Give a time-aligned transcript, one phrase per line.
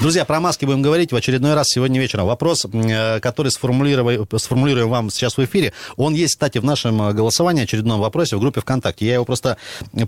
[0.00, 2.24] Друзья, про маски будем говорить в очередной раз сегодня вечером.
[2.24, 7.64] Вопрос, э, который сформулируем, вам сейчас в эфире, он есть, кстати, в нашем э, голосовании,
[7.64, 9.04] очередном вопросе в группе ВКонтакте.
[9.04, 9.58] Я его просто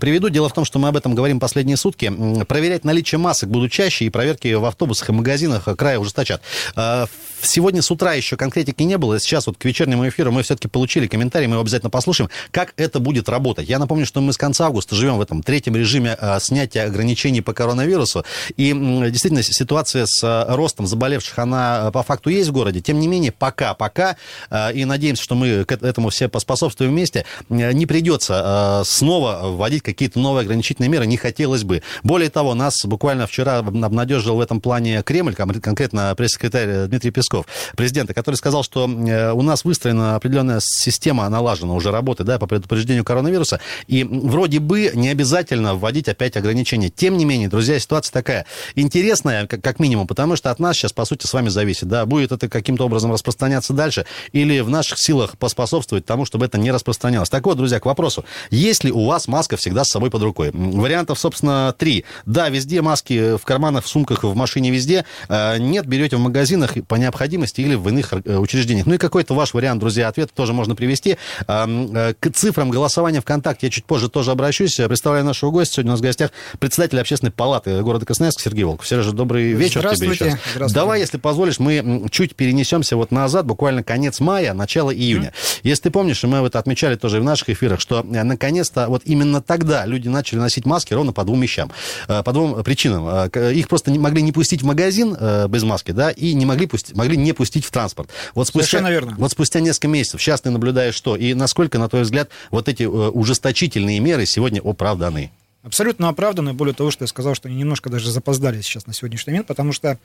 [0.01, 0.29] приведу.
[0.29, 2.11] Дело в том, что мы об этом говорим последние сутки.
[2.47, 6.41] Проверять наличие масок будут чаще, и проверки в автобусах и магазинах края ужесточат.
[6.75, 7.05] Э,
[7.43, 9.19] сегодня с утра еще конкретики не было.
[9.19, 12.99] Сейчас вот к вечернему эфиру мы все-таки получили комментарий, мы его обязательно послушаем, как это
[12.99, 13.69] будет работать.
[13.69, 17.53] Я напомню, что мы с конца августа живем в этом третьем режиме снятия ограничений по
[17.53, 18.25] коронавирусу.
[18.57, 22.81] И действительно ситуация ситуация с э, ростом заболевших, она э, по факту есть в городе.
[22.81, 24.15] Тем не менее, пока, пока,
[24.49, 30.19] э, и надеемся, что мы к этому все поспособствуем вместе, не придется снова вводить какие-то
[30.19, 31.81] новые ограничительные меры, не хотелось бы.
[32.03, 38.13] Более того, нас буквально вчера обнадежил в этом плане Кремль, конкретно пресс-секретарь Дмитрий Песков, президента,
[38.13, 43.59] который сказал, что у нас выстроена определенная система, налажена уже работы да, по предупреждению коронавируса,
[43.87, 46.89] и вроде бы не обязательно вводить опять ограничения.
[46.89, 50.93] Тем не менее, друзья, ситуация такая интересная, как как минимум, потому что от нас сейчас,
[50.93, 54.99] по сути, с вами зависит, да, будет это каким-то образом распространяться дальше, или в наших
[54.99, 57.29] силах поспособствовать тому, чтобы это не распространялось.
[57.29, 58.23] Так вот, друзья, к вопросу.
[58.51, 60.51] Есть ли у вас маска всегда с собой под рукой?
[60.53, 62.05] Вариантов, собственно, три.
[62.27, 65.05] Да, везде маски в карманах, в сумках, в машине, везде.
[65.27, 68.85] Э, нет, берете в магазинах по необходимости или в иных э, учреждениях.
[68.85, 71.17] Ну и какой-то ваш вариант, друзья, ответ тоже можно привести.
[71.47, 74.75] Э, к цифрам голосования ВКонтакте я чуть позже тоже обращусь.
[74.75, 75.75] Представляю нашего гостя.
[75.75, 76.29] Сегодня у нас в гостях
[76.59, 78.87] председатель общественной палаты города Красноярск Сергей Волков.
[78.87, 80.37] Сережа, добрый вечер вечер тебе еще.
[80.73, 85.29] Давай, если позволишь, мы чуть перенесемся вот назад, буквально конец мая, начало июня.
[85.29, 85.59] Mm-hmm.
[85.63, 89.03] Если ты помнишь, и мы это отмечали тоже в наших эфирах, что э, наконец-то вот
[89.05, 91.71] именно тогда люди начали носить маски ровно по двум вещам,
[92.07, 93.29] э, по двум причинам.
[93.33, 95.15] Э, их просто не могли не пустить в магазин
[95.47, 98.09] без маски, да, и не могли, пустить, могли не пустить в транспорт.
[98.35, 99.15] Вот спустя, верно.
[99.17, 102.83] Вот спустя несколько месяцев, сейчас ты наблюдаешь что, и насколько, на твой взгляд, вот эти
[102.83, 105.31] ужесточительные меры сегодня оправданы?
[105.63, 109.31] Абсолютно оправданно, более того, что я сказал, что они немножко даже запоздали сейчас на сегодняшний
[109.31, 109.97] момент, потому что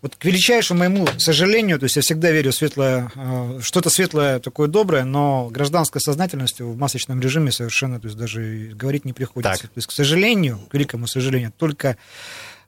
[0.00, 4.38] вот к величайшему моему сожалению, то есть я всегда верю в светлое, э, что-то светлое,
[4.38, 9.62] такое доброе, но гражданской сознательностью в масочном режиме совершенно, то есть даже говорить не приходится.
[9.62, 9.70] Так.
[9.70, 11.98] То есть, к сожалению, к великому сожалению, только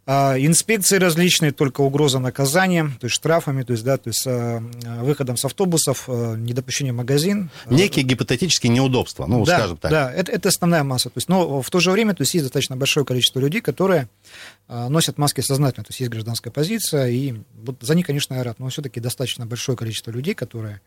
[0.06, 4.62] инспекции различные, только угроза наказанием, то есть штрафами, то есть, да, то есть а,
[5.02, 7.50] выходом с автобусов, а, недопущение в магазин.
[7.68, 9.90] Некие гипотетические неудобства, ну, да, скажем так.
[9.90, 11.10] Да, это, это основная масса.
[11.10, 14.08] То есть, но в то же время то есть, есть достаточно большое количество людей, которые
[14.68, 17.34] носят маски сознательно, то есть есть гражданская позиция, и
[17.64, 20.80] вот за них, конечно, я рад, но все-таки достаточно большое количество людей, которые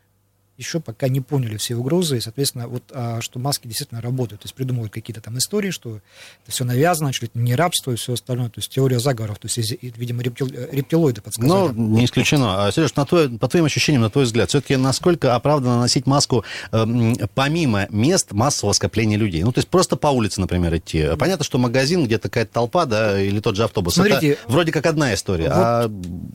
[0.60, 4.42] еще пока не поняли все угрозы, и, соответственно, вот, а, что маски действительно работают.
[4.42, 6.02] То есть придумывают какие-то там истории, что
[6.44, 8.50] это все навязано, чуть ли не рабство и все остальное.
[8.50, 11.72] То есть теория заговоров, то есть, видимо, рептил, рептилоиды подсказали.
[11.74, 12.68] Ну, не исключено.
[12.68, 16.44] А, Сереж, на твой, по твоим ощущениям, на твой взгляд, все-таки насколько оправданно носить маску
[16.72, 16.86] э,
[17.34, 19.44] помимо мест массового скопления людей?
[19.44, 21.16] Ну, то есть просто по улице, например, идти.
[21.18, 23.94] Понятно, что магазин, где такая толпа, да, или тот же автобус.
[23.94, 25.46] Смотрите, это вроде как одна история.
[25.46, 25.92] Вот а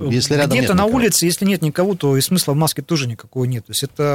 [0.09, 0.97] если рядом Где-то на никого?
[0.97, 3.67] улице, если нет никого, то и смысла в маске тоже никакого нет.
[3.67, 4.14] То есть это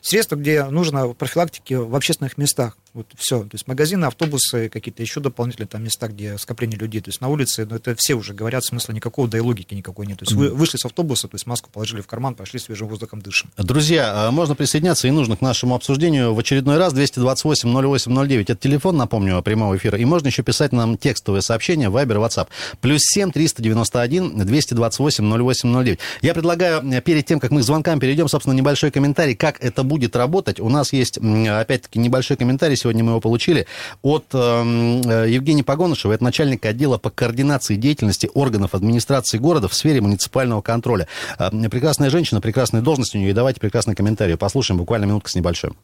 [0.00, 2.76] средства, где нужно профилактики в общественных местах.
[2.96, 3.40] Вот все.
[3.42, 7.02] То есть магазины, автобусы, какие-то еще дополнительные там места, где скопление людей.
[7.02, 10.06] То есть на улице, ну, это все уже говорят, смысла никакого, да и логики никакой
[10.06, 10.20] нет.
[10.20, 13.20] То есть вы вышли с автобуса, то есть маску положили в карман, пошли свежим воздухом
[13.20, 13.50] дышим.
[13.58, 18.42] Друзья, а можно присоединяться и нужно к нашему обсуждению в очередной раз 228-08-09.
[18.42, 19.98] Это телефон, напомню, прямого эфира.
[19.98, 22.48] И можно еще писать нам текстовые сообщения в Viber, WhatsApp.
[22.80, 28.26] Плюс 7 391 228 08 Я предлагаю э, перед тем, как мы к звонкам перейдем,
[28.28, 30.60] собственно, небольшой комментарий, как это будет работать.
[30.60, 33.66] У нас есть, опять-таки, небольшой комментарий сегодня мы его получили,
[34.02, 39.74] от эм, э, Евгения Погонышева, это начальник отдела по координации деятельности органов администрации города в
[39.74, 41.08] сфере муниципального контроля.
[41.38, 45.34] Э, прекрасная женщина, прекрасная должность у нее, и давайте прекрасный комментарий послушаем, буквально минутка с
[45.34, 45.76] небольшим.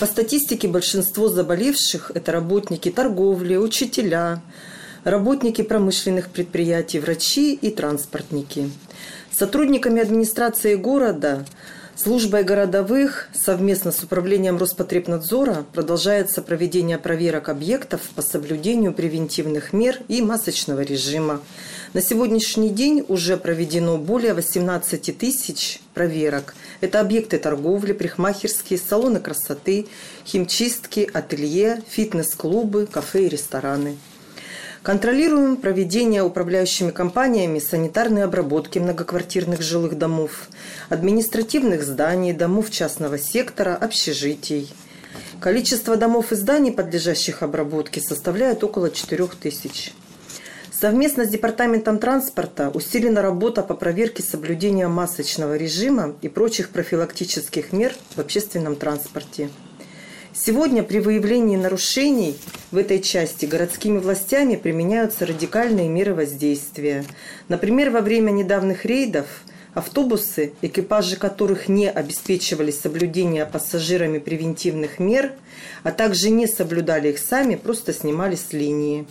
[0.00, 4.42] По статистике, большинство заболевших– это работники торговли, учителя,
[5.04, 8.70] работники промышленных предприятий, врачи и транспортники.
[9.32, 11.46] Сотрудниками администрации города–
[12.00, 20.22] Службой городовых совместно с Управлением Роспотребнадзора продолжается проведение проверок объектов по соблюдению превентивных мер и
[20.22, 21.40] масочного режима.
[21.94, 26.54] На сегодняшний день уже проведено более 18 тысяч проверок.
[26.80, 29.88] Это объекты торговли, парикмахерские, салоны красоты,
[30.24, 33.96] химчистки, ателье, фитнес-клубы, кафе и рестораны.
[34.82, 40.48] Контролируем проведение управляющими компаниями санитарной обработки многоквартирных жилых домов,
[40.88, 44.72] административных зданий, домов частного сектора, общежитий.
[45.40, 49.92] Количество домов и зданий, подлежащих обработке, составляет около 4 тысяч.
[50.72, 57.94] Совместно с Департаментом транспорта усилена работа по проверке соблюдения масочного режима и прочих профилактических мер
[58.14, 59.50] в общественном транспорте.
[60.32, 62.38] Сегодня при выявлении нарушений
[62.70, 67.04] в этой части городскими властями применяются радикальные меры воздействия.
[67.48, 69.26] Например, во время недавних рейдов
[69.78, 75.32] автобусы, экипажи которых не обеспечивали соблюдение пассажирами превентивных мер–
[75.82, 79.06] а также не соблюдали их сами, просто снимали с линии.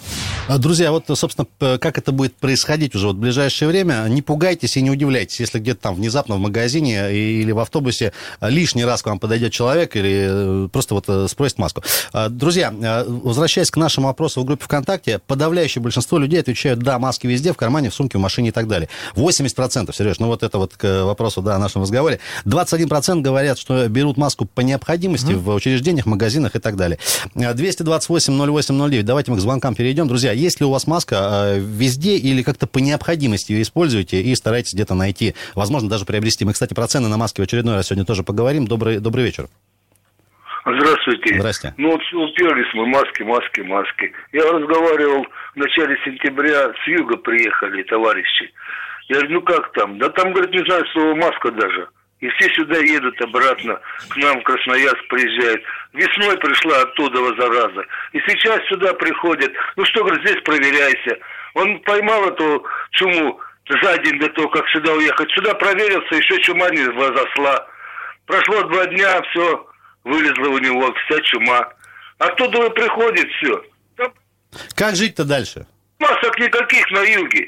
[0.48, 4.78] А, друзья, вот, собственно, как это будет происходить уже вот в ближайшее время, не пугайтесь
[4.78, 9.08] и не удивляйтесь, если где-то там внезапно в магазине или в автобусе лишний раз к
[9.08, 11.84] вам подойдет человек или э, просто вот э, спросит маску.
[12.14, 12.74] А, друзья,
[13.08, 17.58] возвращаясь к нашему вопросу в группе ВКонтакте, подавляющее большинство людей отвечают, да, маски везде, в
[17.58, 18.90] кармане, в сумке, в машине и так далее.
[19.16, 22.20] 80%, Сереж, ну вот это вот к вопросу, да, о нашем разговоре.
[22.46, 25.38] 21% говорят, что берут маску по необходимости mm-hmm.
[25.38, 27.00] в учреждениях, магазинах и так далее.
[27.36, 29.04] 228-08-09.
[29.04, 30.08] Давайте мы к звонкам перейдем.
[30.08, 31.16] Друзья, есть ли у вас маска
[31.56, 36.46] э, везде или как-то по необходимости ее используете и старайтесь где-то найти, возможно, даже приобрести.
[36.46, 38.68] Мы, кстати, про цены на маски в очередной раз сегодня тоже поговорим.
[38.68, 39.48] Добрый, добрый вечер.
[40.68, 41.40] Здравствуйте.
[41.40, 41.74] Здрасте.
[41.78, 44.12] Ну вот уперлись мы, маски, маски, маски.
[44.34, 45.26] Я разговаривал
[45.56, 48.52] в начале сентября, с юга приехали товарищи.
[49.08, 49.98] Я говорю, ну как там?
[50.00, 51.88] Да там, говорит, не знаю, слово маска даже.
[52.20, 55.62] И все сюда едут обратно, к нам в Красноярск приезжают.
[55.94, 57.86] Весной пришла оттуда зараза.
[58.14, 59.52] И сейчас сюда приходят.
[59.76, 61.18] Ну что, говорит, здесь проверяйся.
[61.54, 63.40] Он поймал эту чуму
[63.70, 65.30] за день до того, как сюда уехать.
[65.32, 67.68] Сюда проверился, еще чума не возосла.
[68.26, 69.68] Прошло два дня, все,
[70.04, 71.70] вылезла у него вся чума.
[72.18, 73.64] Оттуда приходит все.
[74.76, 75.68] Как жить-то дальше?
[76.00, 77.48] Масок никаких на юге.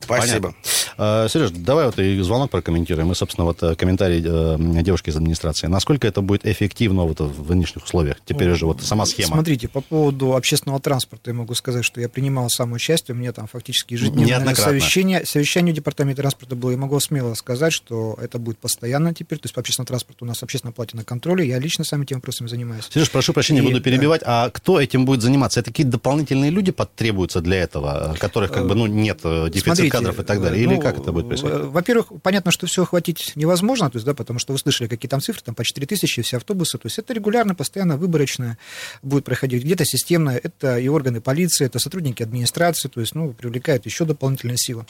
[0.00, 0.48] Спасибо.
[0.48, 0.87] Понятно.
[0.98, 3.12] Сереж, давай вот и звонок прокомментируем.
[3.12, 5.68] И, собственно, вот э, комментарий э, девушки из администрации.
[5.68, 8.16] Насколько это будет эффективно вот в нынешних условиях?
[8.24, 9.28] Теперь уже вот сама схема.
[9.34, 13.14] Смотрите, по поводу общественного транспорта я могу сказать, что я принимал сам участие.
[13.14, 15.24] У меня там фактически ежедневное совещание.
[15.24, 16.72] Совещание департамента транспорта было.
[16.72, 19.38] Я могу смело сказать, что это будет постоянно теперь.
[19.38, 21.46] То есть по общественному транспорту у нас общественно плате на контроле.
[21.46, 22.88] Я лично сами тем вопросами занимаюсь.
[22.92, 24.22] Сереж, прошу прощения, и, буду перебивать.
[24.22, 24.46] Да.
[24.46, 25.60] А кто этим будет заниматься?
[25.60, 30.24] Это какие-то дополнительные люди потребуются для этого, которых как бы ну, нет дефицита кадров и
[30.24, 30.60] так далее?
[30.60, 31.58] Или ну, как это будет происходить?
[31.58, 35.20] Во-первых, понятно, что все охватить невозможно, то есть, да, потому что вы слышали, какие там
[35.20, 38.58] цифры, там по 4 тысячи все автобусы, то есть это регулярно, постоянно, выборочно
[39.02, 39.64] будет проходить.
[39.64, 44.56] Где-то системно, это и органы полиции, это сотрудники администрации, то есть, ну, привлекают еще дополнительные
[44.58, 44.86] силы.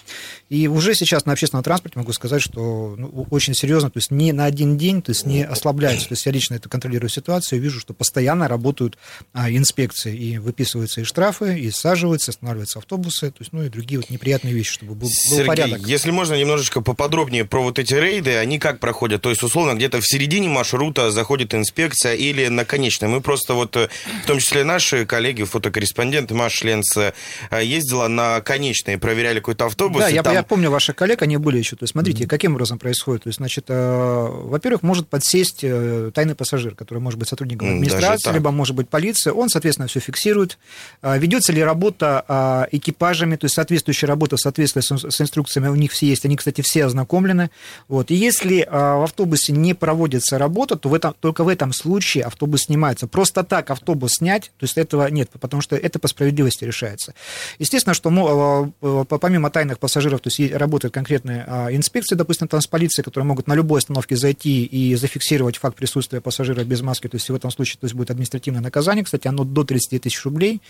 [0.49, 4.33] И уже сейчас на общественном транспорте могу сказать, что ну, очень серьезно, то есть не
[4.33, 6.09] на один день, то есть не ослабляется.
[6.09, 8.99] То есть я лично это контролирую ситуацию, вижу, что постоянно работают
[9.33, 14.01] а, инспекции, и выписываются и штрафы, и саживаются, останавливаются автобусы, то есть, ну, и другие
[14.01, 15.81] вот неприятные вещи, чтобы был, был порядок.
[15.89, 19.23] Если можно немножечко поподробнее про вот эти рейды, они как проходят?
[19.23, 23.09] То есть, условно, где-то в середине маршрута заходит инспекция или на конечной?
[23.09, 23.89] Мы просто вот, э,
[24.23, 27.15] в том числе наши коллеги, фотокорреспонденты, Маша Ленц, э,
[27.63, 30.03] ездила на конечной, проверяли какой-то автобус.
[30.03, 30.35] Да, я, там...
[30.35, 31.75] я помню ваших коллег, они были еще.
[31.75, 32.29] То есть, смотрите, mm-hmm.
[32.29, 33.23] каким образом происходит?
[33.23, 35.65] То есть, значит, э, во-первых, может подсесть
[36.13, 39.33] тайный пассажир, который может быть сотрудником администрации, либо может быть полиция.
[39.33, 40.59] Он, соответственно, все фиксирует.
[41.03, 46.25] Ведется ли работа экипажами, то есть соответствующая работа в соответствии с инструкциями них все есть,
[46.25, 47.51] они, кстати, все ознакомлены.
[47.89, 48.11] Вот.
[48.11, 52.25] И если а, в автобусе не проводится работа, то в этом, только в этом случае
[52.25, 53.07] автобус снимается.
[53.07, 57.15] Просто так автобус снять, то есть этого нет, потому что это по справедливости решается.
[57.59, 58.11] Естественно, что
[58.83, 63.55] а, а, помимо тайных пассажиров, то есть работают конкретные инспекции, допустим, полицией, которые могут на
[63.55, 67.79] любой остановке зайти и зафиксировать факт присутствия пассажира без маски, то есть в этом случае
[67.81, 70.61] то есть будет административное наказание, кстати, оно до 30 тысяч рублей.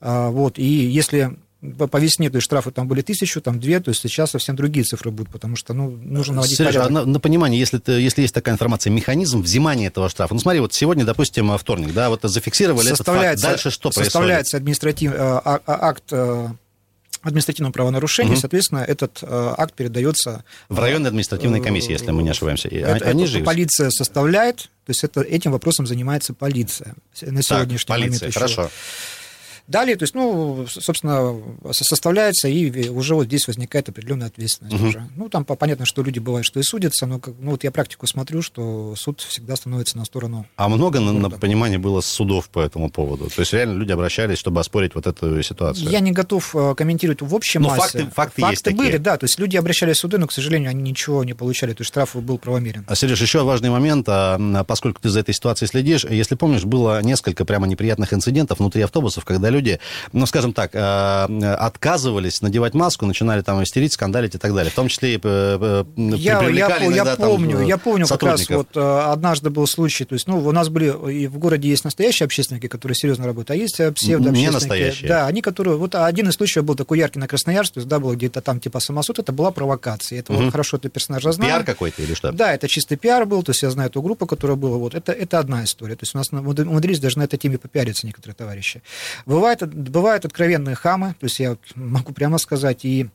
[0.00, 0.58] Вот.
[0.58, 1.36] И если
[1.72, 4.84] по весне, то есть штрафы там были тысячу, там две, то есть сейчас совсем другие
[4.84, 6.92] цифры будут, потому что, ну, нужно наводить Сережа, порядок.
[6.92, 10.34] На, на понимание, если, ты, если есть такая информация, механизм взимания этого штрафа.
[10.34, 14.12] Ну, смотри, вот сегодня, допустим, вторник, да, вот зафиксировали этот факт, дальше что происходит?
[14.12, 16.48] Составляется административный э, а, а, акт э,
[17.22, 18.40] административного правонарушения, угу.
[18.40, 22.68] соответственно, этот э, акт передается в районной административной комиссии, если мы не ошибаемся.
[22.68, 27.86] Это, Они это полиция составляет, то есть это этим вопросом занимается полиция на сегодняшний так,
[27.86, 28.22] полиция, момент.
[28.22, 28.32] Еще.
[28.32, 28.70] Хорошо.
[29.68, 31.34] Далее, то есть, ну, собственно,
[31.72, 34.86] составляется, и уже вот здесь возникает определенная ответственность угу.
[34.86, 35.08] уже.
[35.16, 38.42] Ну, там понятно, что люди бывают, что и судятся, но ну, вот я практику смотрю,
[38.42, 40.46] что суд всегда становится на сторону.
[40.56, 43.28] А много, на, понимание, было судов по этому поводу?
[43.28, 45.90] То есть, реально люди обращались, чтобы оспорить вот эту ситуацию?
[45.90, 47.80] Я не готов э, комментировать в общем но массе.
[47.80, 48.98] Факты, факты, факты есть были, такие.
[49.00, 51.80] да, то есть люди обращались в суды, но, к сожалению, они ничего не получали, то
[51.80, 52.84] есть штраф был правомерен.
[52.86, 57.02] А, Сереж, еще важный момент, а, поскольку ты за этой ситуацией следишь, если помнишь, было
[57.02, 59.80] несколько прямо неприятных инцидентов внутри автобусов, когда люди,
[60.12, 64.70] ну, скажем так, отказывались надевать маску, начинали там истерить, скандалить и так далее.
[64.70, 69.66] В том числе и я, я, я помню, я помню как раз вот однажды был
[69.66, 73.26] случай, то есть, ну, у нас были, и в городе есть настоящие общественники, которые серьезно
[73.26, 74.38] работают, а есть псевдообщественники.
[74.38, 75.08] Не настоящие.
[75.08, 77.98] Да, они, которые, вот один из случаев был такой яркий на Красноярске, то есть, да,
[77.98, 80.20] было где-то там типа самосуд, это была провокация.
[80.20, 80.42] Это угу.
[80.42, 81.48] вот хорошо ты персонажа знал.
[81.48, 82.32] Пиар какой-то или что?
[82.32, 85.12] Да, это чистый пиар был, то есть я знаю эту группу, которая была, вот, это,
[85.12, 85.94] это одна история.
[85.94, 88.82] То есть у нас умудрились даже на этой теме попиариться некоторые товарищи.
[89.46, 93.08] Бывают, бывают откровенные хамы, то есть я могу прямо сказать, и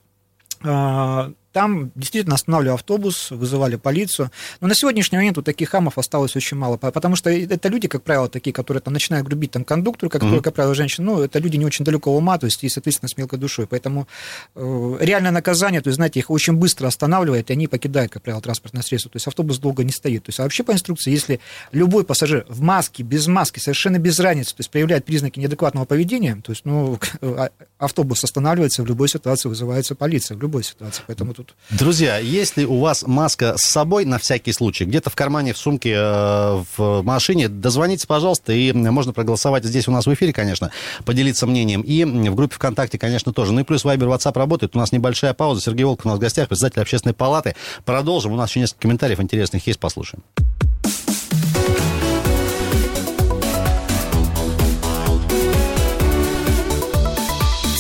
[0.64, 4.32] а, там действительно останавливали автобус, вызывали полицию.
[4.62, 8.04] Но на сегодняшний момент у таких хамов осталось очень мало, потому что это люди, как
[8.04, 10.42] правило, такие, которые там начинают грубить там кондуктору, как, mm-hmm.
[10.42, 13.18] как правило, женщин, ну, это люди не очень далекого ума, то есть и, соответственно, с
[13.18, 13.68] мелкой душой.
[13.68, 14.08] Поэтому
[14.56, 18.42] э, реальное наказание, то есть, знаете, их очень быстро останавливает, и они покидают, как правило,
[18.42, 19.12] транспортное средство.
[19.12, 20.24] То есть автобус долго не стоит.
[20.24, 21.40] То есть, а вообще по инструкции, если
[21.72, 26.42] любой пассажир в маске, без маски, совершенно без разницы, то есть проявляет признаки неадекватного поведения,
[26.44, 31.04] то есть, ну, а, автобус останавливается, в любой ситуации вызывается полиция, в любой ситуации.
[31.08, 31.56] Поэтому тут...
[31.70, 35.94] Друзья, если у вас маска с собой на всякий случай, где-то в кармане, в сумке,
[35.96, 40.72] э, в машине, дозвоните, пожалуйста, и можно проголосовать здесь у нас в эфире, конечно,
[41.06, 41.82] поделиться мнением.
[41.82, 43.54] И в группе ВКонтакте, конечно, тоже.
[43.54, 44.76] Ну и плюс Вайбер, WhatsApp работает.
[44.76, 45.62] У нас небольшая пауза.
[45.62, 47.56] Сергей Волков у нас в гостях, председатель общественной палаты.
[47.86, 48.34] Продолжим.
[48.34, 50.24] У нас еще несколько комментариев интересных есть, послушаем.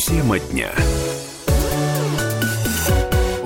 [0.07, 0.71] Тема дня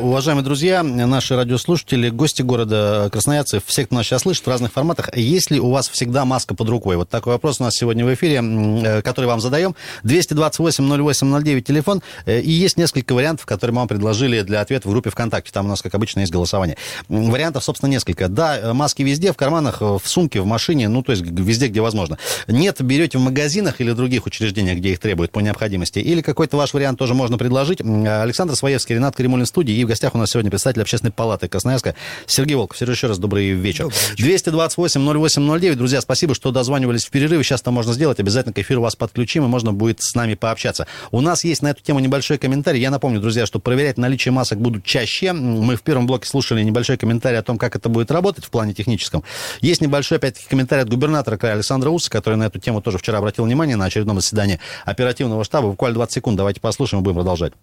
[0.05, 5.15] уважаемые друзья, наши радиослушатели, гости города Красноярцы, все, кто нас сейчас слышит в разных форматах,
[5.15, 6.95] есть ли у вас всегда маска под рукой?
[6.95, 9.75] Вот такой вопрос у нас сегодня в эфире, э, который вам задаем.
[10.03, 12.01] 228-08-09 телефон.
[12.25, 15.51] Э, и есть несколько вариантов, которые мы вам предложили для ответа в группе ВКонтакте.
[15.51, 16.77] Там у нас, как обычно, есть голосование.
[17.09, 18.27] Вариантов, собственно, несколько.
[18.27, 21.81] Да, э, маски везде, в карманах, в сумке, в машине, ну, то есть везде, где
[21.81, 22.17] возможно.
[22.47, 25.99] Нет, берете в магазинах или других учреждениях, где их требуют по необходимости.
[25.99, 27.81] Или какой-то ваш вариант тоже можно предложить.
[27.81, 29.73] Александр Своевский, Ренат Каримулин, студии.
[29.73, 31.95] И гостях у нас сегодня представитель общественной палаты Красноярска
[32.27, 32.77] Сергей Волков.
[32.77, 33.87] Сергей, еще раз добрый вечер.
[34.17, 35.75] 228-08-09.
[35.75, 37.43] Друзья, спасибо, что дозванивались в перерыве.
[37.43, 38.19] Сейчас это можно сделать.
[38.19, 40.85] Обязательно к эфиру вас подключим, и можно будет с нами пообщаться.
[41.11, 42.81] У нас есть на эту тему небольшой комментарий.
[42.81, 45.33] Я напомню, друзья, что проверять наличие масок будут чаще.
[45.33, 48.73] Мы в первом блоке слушали небольшой комментарий о том, как это будет работать в плане
[48.73, 49.23] техническом.
[49.61, 53.19] Есть небольшой, опять-таки, комментарий от губернатора края Александра Уса, который на эту тему тоже вчера
[53.19, 55.69] обратил внимание на очередном заседании оперативного штаба.
[55.69, 56.37] Буквально 20 секунд.
[56.37, 57.53] Давайте послушаем и будем продолжать.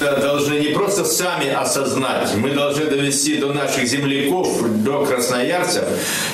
[0.00, 5.84] Должны не просто сами осознать, мы должны довести до наших земляков, до красноярцев,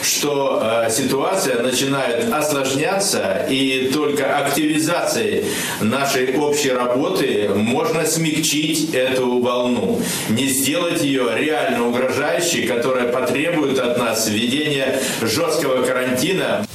[0.03, 5.45] что э, ситуация начинает осложняться, и только активизацией
[5.81, 13.99] нашей общей работы можно смягчить эту волну, не сделать ее реально угрожающей, которая потребует от
[13.99, 16.67] нас введения жесткого карантина.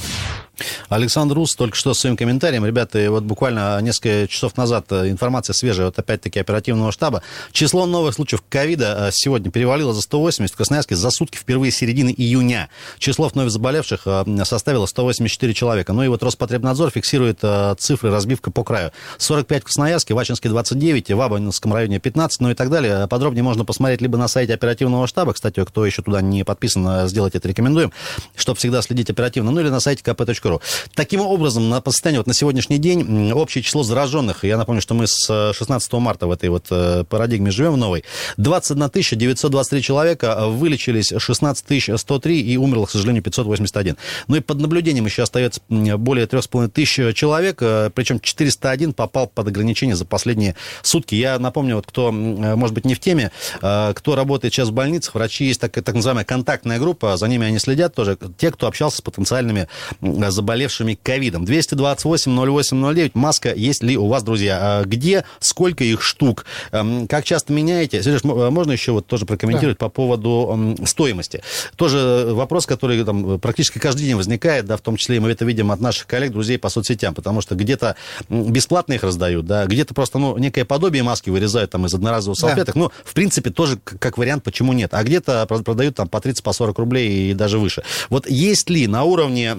[0.92, 2.66] Александр Рус только что своим комментарием.
[2.66, 7.22] Ребята, вот буквально несколько часов назад э, информация свежая, вот опять-таки оперативного штаба.
[7.50, 12.12] Число новых случаев ковида э, сегодня перевалило за 180 в Красноярске за сутки впервые середины
[12.14, 12.68] июня.
[12.98, 15.94] Число вновь заболевших э, составило 184 человека.
[15.94, 17.40] Ну и вот Роспотребнадзор фиксирует
[17.78, 18.92] цифры разбивка по краю.
[19.16, 23.06] 45 в Красноярске, в Ачинске 29, в Абанинском районе 15, ну и так далее.
[23.08, 27.34] Подробнее можно посмотреть либо на сайте оперативного штаба, кстати, кто еще туда не подписан, сделать
[27.34, 27.92] это рекомендуем,
[28.36, 30.60] чтобы всегда следить оперативно, ну или на сайте kp.ru.
[30.94, 35.06] Таким образом, на состояние вот на сегодняшний день общее число зараженных, я напомню, что мы
[35.06, 38.04] с 16 марта в этой вот э, парадигме живем в новой,
[38.36, 43.96] 21 923 человека, вылечились 16 103 и умерло, к сожалению, 581.
[44.28, 49.48] Ну и под наблюдением еще остается более 3,5 тысяч человек, э, причем 401 попал под
[49.48, 51.14] ограничение за последние сутки.
[51.14, 55.14] Я напомню, вот кто, может быть, не в теме, э, кто работает сейчас в больницах,
[55.14, 58.98] врачи, есть так, так называемая контактная группа, за ними они следят тоже, те, кто общался
[58.98, 59.68] с потенциальными
[60.00, 61.44] заболевшими заболевшими ковидом.
[61.44, 63.12] 228-08-09.
[63.14, 64.58] Маска есть ли у вас, друзья?
[64.60, 66.44] А где, сколько их штук?
[66.70, 68.02] Эм, как часто меняете?
[68.02, 69.86] Сереж, э, можно еще вот тоже прокомментировать да.
[69.86, 71.42] по поводу стоимости?
[71.76, 75.44] Тоже вопрос, который там практически каждый день возникает, да, в том числе и мы это
[75.44, 77.96] видим от наших коллег, друзей по соцсетям, потому что где-то
[78.28, 82.74] бесплатно их раздают, да, где-то просто, ну, некое подобие маски вырезают там из одноразовых салфеток,
[82.74, 82.80] да.
[82.80, 86.52] ну, в принципе, тоже как вариант, почему нет, а где-то продают там по 30, по
[86.52, 87.82] 40 рублей и даже выше.
[88.10, 89.54] Вот есть ли на уровне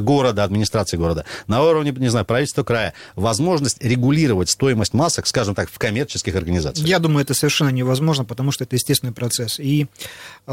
[0.00, 5.70] города, администрации города, на уровне, не знаю, правительства края, возможность регулировать стоимость масок, скажем так,
[5.70, 6.86] в коммерческих организациях?
[6.86, 9.60] Я думаю, это совершенно невозможно, потому что это естественный процесс.
[9.60, 9.86] И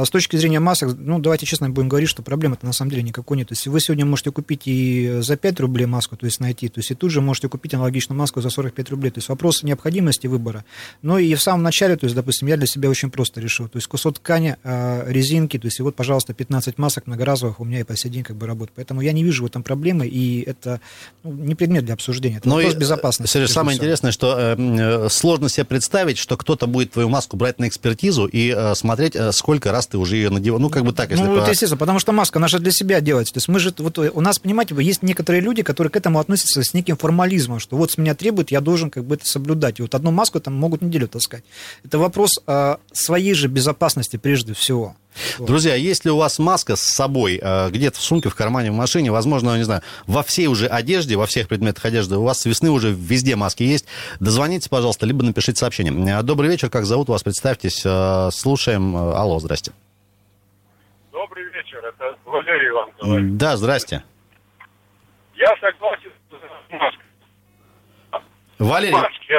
[0.04, 3.38] с точки зрения масок, ну, давайте честно будем говорить, что проблемы-то на самом деле никакой
[3.38, 3.48] нет.
[3.48, 6.80] То есть вы сегодня можете купить и за 5 рублей маску, то есть найти, то
[6.80, 9.12] есть и тут же можете купить аналогичную маску за 45 рублей.
[9.12, 10.66] То есть вопрос необходимости выбора.
[11.02, 13.70] Но и в самом начале, то есть, допустим, я для себя очень просто решил.
[13.70, 17.66] То есть кусок ткани, а, резинки, то есть и вот, пожалуйста, 15 масок многоразовых у
[17.66, 18.74] меня и по сей день как бы работает.
[18.76, 20.80] Поэтому я не вижу в этом проблем проблемы, и это
[21.24, 22.38] ну, не предмет для обсуждения.
[22.38, 23.34] Это Но вопрос и, безопасности.
[23.34, 23.84] Сереж, самое всего.
[23.84, 28.26] интересное, что э, э, сложно себе представить, что кто-то будет твою маску брать на экспертизу
[28.26, 30.60] и э, смотреть, э, сколько раз ты уже ее надевал.
[30.60, 32.72] Ну, как бы так, если Ну, по- вот, естественно, потому что маска, она же для
[32.72, 33.34] себя делается.
[33.34, 36.64] То есть мы же, вот у нас, понимаете, есть некоторые люди, которые к этому относятся
[36.64, 39.80] с неким формализмом, что вот с меня требуют, я должен как бы это соблюдать.
[39.80, 41.44] И вот одну маску там могут неделю таскать.
[41.84, 44.96] Это вопрос э, своей же безопасности прежде всего.
[45.40, 48.74] Друзья, есть ли у вас маска с собой э, где-то в сумке, в кармане, в
[48.76, 52.46] машине, возможно, не знаю, во всей уже одежде, во всех предметах одежды, у вас с
[52.46, 53.86] весны уже везде маски есть,
[54.20, 56.20] дозвоните, пожалуйста, либо напишите сообщение.
[56.20, 58.96] Э, Добрый вечер, как зовут вас, представьтесь, э, слушаем.
[58.96, 59.72] Алло, здрасте.
[61.12, 62.70] Добрый вечер, это Валерий
[63.02, 63.38] говорит.
[63.38, 64.04] Да, здрасте.
[65.36, 67.06] Я согласен с Маской.
[68.60, 69.34] Валерий, Маски.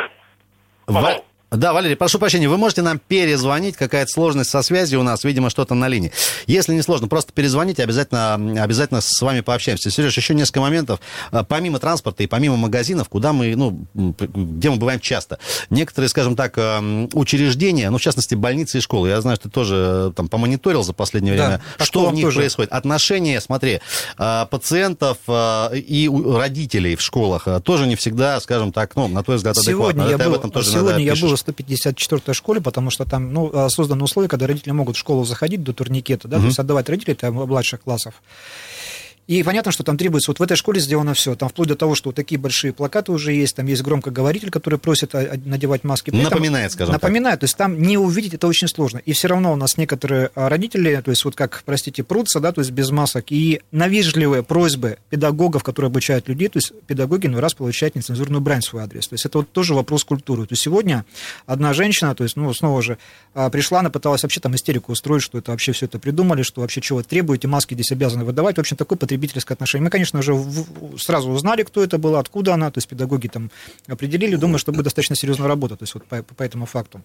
[0.87, 1.23] Ва-
[1.56, 5.48] Да, Валерий, прошу прощения, вы можете нам перезвонить, какая-то сложность со связью у нас, видимо,
[5.50, 6.12] что-то на линии.
[6.46, 9.90] Если не сложно, просто перезвоните, обязательно, обязательно с вами пообщаемся.
[9.90, 11.00] Сереж, еще несколько моментов.
[11.30, 15.38] А, Помимо транспорта и помимо магазинов, куда мы, ну, где мы бываем часто,
[15.70, 19.54] некоторые, скажем так, эм, учреждения, ну, в частности, больницы и школы, я знаю, что ты
[19.54, 22.38] тоже э, там помониторил за последнее Да, время, что в них тоже.
[22.40, 22.72] происходит.
[22.72, 23.80] Отношения, смотри,
[24.18, 29.36] а, пациентов а, и родителей в школах тоже не всегда, скажем так, ну, на твой
[29.36, 30.10] взгляд, Сегодня, адекватно.
[30.10, 33.50] я Ты об был, этом тоже сегодня я был 154-й школе, потому что там ну,
[33.52, 36.88] а, созданы условия, когда родители могут в школу заходить до турникета, да, то есть отдавать
[36.88, 38.14] родителей там, младших классов.
[39.26, 41.97] И понятно, что там требуется, вот в этой школе сделано все, там вплоть до того,
[41.97, 45.83] что вот такие большие плакаты уже есть, там есть громкоговоритель, который просит а, а, надевать
[45.83, 46.11] маски.
[46.11, 47.02] При этом- Напоминает, скажем так.
[47.02, 48.99] Напоминает, то есть там не увидеть это очень сложно.
[48.99, 52.52] И все равно у нас некоторые а, родители, то есть вот как, простите, прутся, да,
[52.52, 57.26] то есть без масок, и на вежливые просьбы педагогов, которые обучают людей, то есть педагоги
[57.26, 59.09] иной раз получают нецензурную брань в свой адрес.
[59.09, 60.47] То есть это вот тоже вопрос культуры.
[60.47, 61.04] То есть сегодня
[61.47, 62.99] одна женщина, то есть, ну, снова же,
[63.50, 66.80] пришла, она пыталась вообще там истерику устроить, что это вообще все это придумали, что вообще
[66.80, 68.56] чего требуете, маски здесь обязаны выдавать.
[68.56, 69.85] В общем, такое потребительское отношение.
[69.85, 73.50] Мы, конечно же, в- сразу узнали, кто это был, откуда она, то есть педагоги там
[73.88, 74.37] определили.
[74.37, 77.02] Думаю, что будет достаточно серьезная работа, то есть вот по, по этому факту.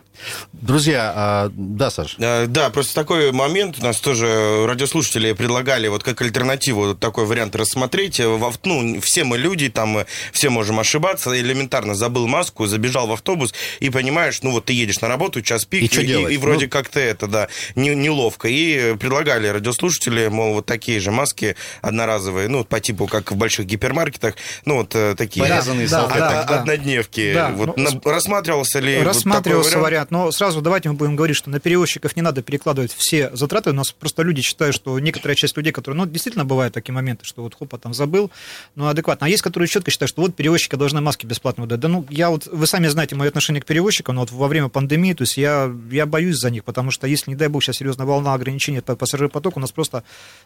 [0.53, 2.15] Друзья, а, да, Саш?
[2.19, 3.77] Э, Да, просто такой момент.
[3.79, 8.19] У нас тоже радиослушатели предлагали вот как альтернативу вот такой вариант рассмотреть.
[8.19, 11.31] Э, в ав- Ну, все мы люди, там э, все можем ошибаться.
[11.39, 15.65] Элементарно забыл маску, забежал в автобус и понимаешь, ну вот ты едешь на работу, час
[15.65, 16.33] пик, И чё делать?
[16.33, 18.47] и вроде Ну- как-то это, да, не- неловко.
[18.49, 21.55] И предлагали радиослушатели, мол, вот такие же маски
[22.01, 24.35] одноразовые, ну, по типу, как в больших гипермаркетах,
[24.65, 25.45] ну, вот э, такие.
[25.45, 26.19] Порезанные Да, салфетки.
[26.19, 26.59] да, да.
[26.61, 27.33] Однодневки.
[27.33, 29.85] Да, Вот ну, на- рассматривался ли вот такой Рассматривался вариант?
[29.85, 33.69] вариант, но сразу давайте мы будем говорить, что на перевозчиков не надо перекладывать все затраты.
[33.71, 37.25] У нас просто люди считают, что некоторая часть людей, которые, ну, действительно бывают такие моменты,
[37.25, 38.31] что вот хопа там забыл,
[38.75, 39.27] ну, адекватно.
[39.27, 41.79] А есть, которые четко считают, что вот перевозчики должны маски бесплатно выдать.
[41.79, 44.69] Да ну, я вот, вы сами знаете мое отношение к перевозчикам, но вот во время
[44.69, 47.77] пандемии, то есть я, я боюсь за них, потому что если, не дай бог, сейчас
[47.77, 50.03] серьезная волна ограничений по пассажиропотоку, у нас просто,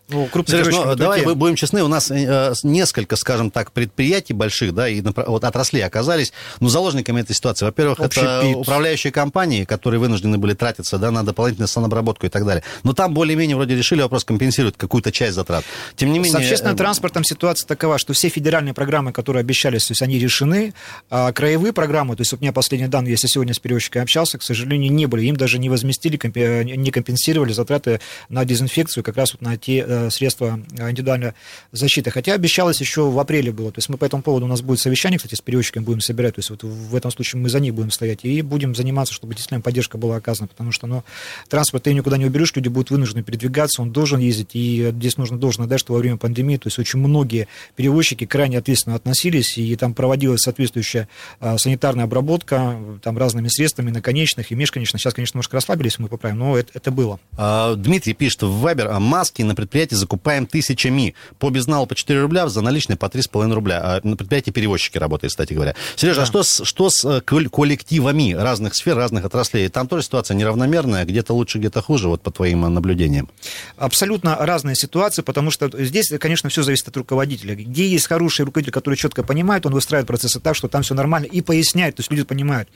[0.10, 1.36] ну, крупные Сереж, ну, давай тупике.
[1.45, 6.34] Будем честны, у нас э, несколько, скажем так, предприятий больших, да, и вот отраслей оказались,
[6.60, 7.65] ну, заложниками этой ситуации.
[7.65, 12.63] Во-первых, это управляющие компании, которые вынуждены были тратиться, да, на дополнительную санобработку и так далее.
[12.84, 15.63] Но там более-менее вроде решили вопрос компенсировать какую-то часть затрат.
[15.95, 16.39] Тем не С менее...
[16.39, 20.73] общественным э, транспортом ситуация такова, что все федеральные программы, которые обещались, то есть они решены,
[21.12, 24.43] а краевые программы, то есть у меня последние данные, если сегодня с перевозчиками общался, к
[24.43, 25.25] сожалению, не были.
[25.27, 26.19] Им даже не возместили,
[26.63, 31.34] не компенсировали затраты на дезинфекцию, как раз вот на те э, средства индивидуальной
[31.71, 32.12] защиты.
[32.12, 33.71] Хотя обещалось еще в апреле было.
[33.71, 36.36] То есть мы по этому поводу, у нас будет совещание, кстати, с перевозчиками будем собирать.
[36.36, 39.34] То есть вот в этом случае мы за них будем стоять и будем заниматься, чтобы
[39.34, 40.48] действительно поддержка была оказана.
[40.48, 41.04] Потому что ну,
[41.50, 44.52] транспорт ты никуда не уберешь, люди будут вынуждены передвигаться, он должен ездить.
[44.54, 48.58] И здесь нужно должно дать, что во время пандемии, то есть очень многие перевозчики крайне
[48.58, 51.08] ответственно относились, и там проводилась соответствующая
[51.39, 55.02] а, санитарная обработка там разными средствами наконечных и межконечных.
[55.02, 57.19] Сейчас, конечно, немножко расслабились, мы поправим, но это, это было.
[57.38, 61.13] А, Дмитрий пишет в Вайбер, а маски на предприятии закупаем тысячами.
[61.39, 63.81] По безналу по 4 рубля, за наличные по 3,5 рубля.
[63.83, 65.75] А на предприятии перевозчики работают, кстати говоря.
[65.95, 69.67] Сережа, а что с, что с э, кол- коллективами разных сфер, разных отраслей?
[69.69, 73.29] Там тоже ситуация неравномерная, где-то лучше, где-то хуже, вот по твоим э, наблюдениям.
[73.77, 77.55] абсолютно разные ситуации, потому что здесь, конечно, все зависит от руководителя.
[77.55, 81.25] Где есть хороший руководитель, который четко понимает, он выстраивает процессы так, что там все нормально
[81.25, 82.69] и поясняет, то есть люди понимают.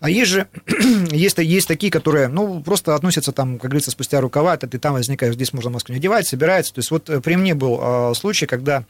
[0.00, 0.46] А есть же,
[1.10, 4.94] есть, есть такие, которые, ну, просто относятся там, как говорится, спустя рукава, это ты там
[4.94, 6.74] возникаешь, здесь можно маску не одевать, собирается.
[6.74, 8.84] То есть вот э, при мне был а, случай, когда,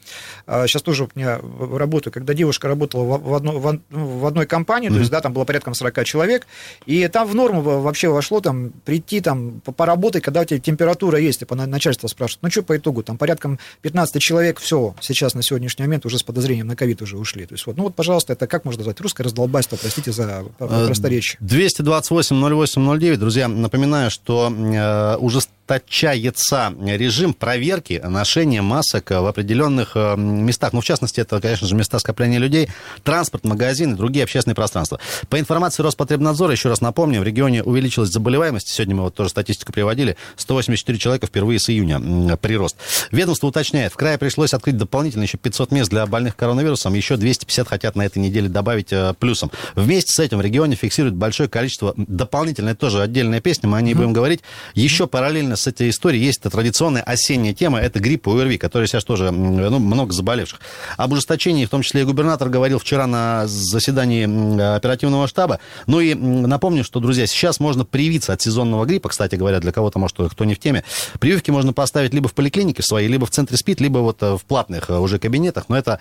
[0.47, 1.39] а, сейчас тоже у меня
[1.71, 5.21] работаю, когда девушка работала в, в одно- в ну, в одной компании, то есть, да,
[5.21, 6.47] там было порядком 40 человек,
[6.85, 10.59] и там в норму во- вообще вошло там прийти там по- поработать, когда у тебя
[10.59, 14.95] температура есть, типа на- начальство спрашивает, ну что по итогу, там порядком 15 человек, все,
[15.01, 17.45] сейчас на сегодняшний момент уже с подозрением на ковид уже ушли.
[17.45, 18.99] То есть вот, ну вот, пожалуйста, это как можно назвать?
[19.01, 21.37] Русское раздолбайство, простите за Э, просторечие.
[21.41, 23.17] 228-08-09.
[23.17, 28.82] Друзья, напоминаю, что э, ужес- ужесточается режим проверки ношения масок
[29.21, 30.73] в определенных э, местах.
[30.73, 32.69] Ну, в частности, это, конечно же, места скопления людей,
[33.03, 34.99] транспорт, магазины, другие общественные пространства.
[35.29, 38.67] По информации Роспотребнадзора, еще раз напомню, в регионе увеличилась заболеваемость.
[38.67, 40.17] Сегодня мы вот тоже статистику приводили.
[40.37, 42.77] 184 человека впервые с июня прирост.
[43.11, 46.93] Ведомство уточняет, в крае пришлось открыть дополнительно еще 500 мест для больных коронавирусом.
[46.93, 49.51] Еще 250 хотят на этой неделе добавить э, плюсом.
[49.75, 53.81] Вместе с этим в регионе фиксируют большое количество дополнительно, это тоже отдельная песня, мы о
[53.81, 53.97] ней mm-hmm.
[53.97, 54.41] будем говорить.
[54.73, 59.03] Еще параллельно с этой историей есть традиционная осенняя тема, это грипп и ОРВИ, который сейчас
[59.03, 60.59] тоже ну, много заболевших.
[60.97, 65.59] Об ужесточении, в том числе и губернатор говорил вчера на заседании оперативного штаба.
[65.85, 69.99] Ну и напомню, что, друзья, сейчас можно привиться от сезонного гриппа, кстати говоря, для кого-то,
[69.99, 70.83] может, кто не в теме.
[71.19, 74.43] Прививки можно поставить либо в поликлинике своей, либо в центре СПИД, либо вот э, в
[74.43, 75.99] платных э, уже кабинетах, но это,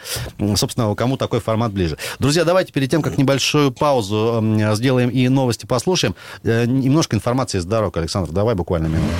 [0.56, 1.98] собственно, кому такой формат ближе.
[2.20, 7.66] Друзья, давайте перед тем, как небольшую паузу сделаем и новости послушаем, э, немножко информации из
[7.66, 7.98] дорог.
[7.98, 9.12] Александр, давай буквально минуту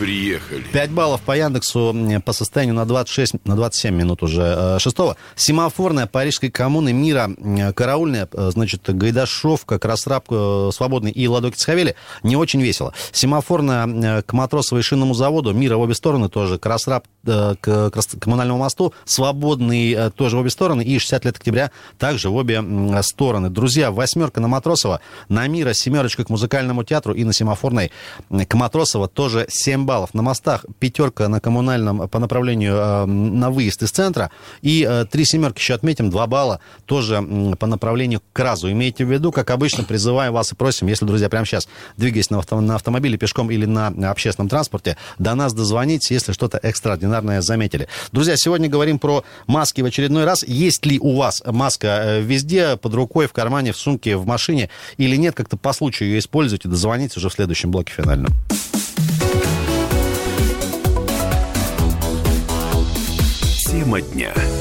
[0.00, 0.62] приехали.
[0.72, 4.40] 5 баллов по Яндексу по состоянию на 26, на 27 минут уже.
[4.42, 5.16] Э, шестого.
[5.36, 7.30] Семафорная Парижской коммуны мира,
[7.74, 11.96] караульная, э, значит, Гайдашовка, Красраб, э, Свободный и Ладоки Цхавели.
[12.22, 12.94] Не очень весело.
[13.12, 16.58] Семафорная к Матросовой шинному заводу, мира в обе стороны тоже.
[16.58, 20.80] Красраб к коммунальному мосту, Свободный тоже в обе стороны.
[20.82, 22.62] И 60 лет октября также в обе
[23.02, 23.50] стороны.
[23.50, 27.92] Друзья, восьмерка на Матросова, на мира семерочка к музыкальному театру и на семафорной
[28.30, 29.89] к Матросова тоже 7 баллов.
[30.12, 34.30] На мостах пятерка на коммунальном по направлению э, на выезд из центра.
[34.62, 38.70] И э, три семерки еще отметим, два балла тоже э, по направлению к Разу.
[38.70, 42.38] Имейте в виду, как обычно, призываем вас и просим, если, друзья, прямо сейчас двигаясь на,
[42.38, 47.88] авто, на автомобиле, пешком или на общественном транспорте, до нас дозвонить, если что-то экстраординарное заметили.
[48.12, 50.44] Друзья, сегодня говорим про маски в очередной раз.
[50.44, 54.70] Есть ли у вас маска э, везде, под рукой, в кармане, в сумке, в машине
[54.98, 55.34] или нет?
[55.34, 56.68] Как-то по случаю ее используйте.
[56.68, 58.32] Дозвоните уже в следующем блоке финальном.
[63.90, 64.59] Тема дня.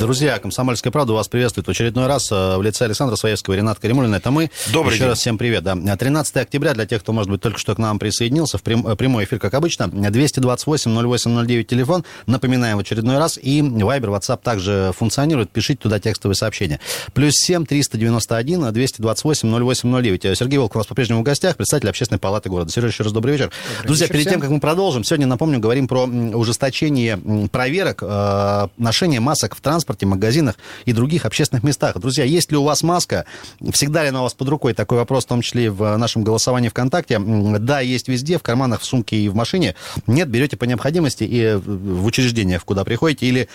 [0.00, 3.82] Друзья, «Комсомольская правда» вас приветствует в очередной раз э, в лице Александра Своевского и Рената
[3.82, 4.16] Каримулина.
[4.16, 4.50] Это мы.
[4.72, 5.08] Добрый Еще день.
[5.10, 5.62] раз всем привет.
[5.62, 5.76] Да.
[5.76, 8.96] 13 октября, для тех, кто, может быть, только что к нам присоединился, в прям, э,
[8.96, 12.06] прямой эфир, как обычно, 228-08-09 телефон.
[12.24, 13.36] Напоминаем в очередной раз.
[13.36, 15.50] И Viber, WhatsApp также функционирует.
[15.50, 16.80] Пишите туда текстовые сообщения.
[17.12, 20.38] Плюс 7 391 228 0809.
[20.38, 22.72] Сергей Волк у нас по-прежнему в гостях, представитель Общественной палаты города.
[22.72, 23.50] Сережа, еще раз добрый вечер.
[23.50, 24.32] Добрый Друзья, вечер перед всем.
[24.32, 27.18] тем, как мы продолжим, сегодня, напомню, говорим про ужесточение
[27.52, 31.98] проверок, э, ношение масок в транспорте, магазинах и других общественных местах.
[31.98, 33.24] Друзья, есть ли у вас маска?
[33.72, 34.74] Всегда ли она у вас под рукой?
[34.74, 37.18] Такой вопрос, в том числе в нашем голосовании ВКонтакте.
[37.18, 39.74] Да, есть везде, в карманах, в сумке и в машине.
[40.06, 43.26] Нет, берете по необходимости и в учреждениях, куда приходите.
[43.26, 43.48] Или